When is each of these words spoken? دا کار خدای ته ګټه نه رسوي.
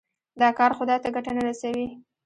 دا 0.41 0.49
کار 0.59 0.71
خدای 0.77 0.97
ته 1.03 1.09
ګټه 1.15 1.31
نه 1.37 1.41
رسوي. 1.47 1.87